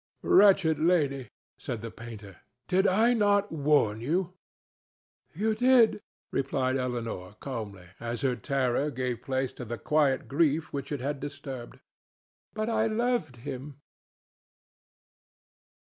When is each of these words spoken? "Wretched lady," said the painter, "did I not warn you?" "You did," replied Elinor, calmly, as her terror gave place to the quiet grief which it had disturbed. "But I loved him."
"Wretched 0.23 0.79
lady," 0.79 1.29
said 1.59 1.83
the 1.83 1.91
painter, 1.91 2.37
"did 2.67 2.87
I 2.87 3.13
not 3.13 3.51
warn 3.51 4.01
you?" 4.01 4.33
"You 5.35 5.53
did," 5.53 6.01
replied 6.31 6.75
Elinor, 6.75 7.35
calmly, 7.39 7.85
as 7.99 8.21
her 8.21 8.35
terror 8.35 8.89
gave 8.89 9.21
place 9.21 9.53
to 9.53 9.63
the 9.63 9.77
quiet 9.77 10.27
grief 10.27 10.73
which 10.73 10.91
it 10.91 11.01
had 11.01 11.19
disturbed. 11.19 11.81
"But 12.55 12.67
I 12.67 12.87
loved 12.87 13.35
him." 13.45 13.79